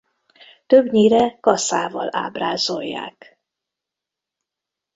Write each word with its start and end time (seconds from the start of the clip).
Többnyire 0.67 1.37
kaszával 1.39 2.09
ábrázolják. 2.11 3.39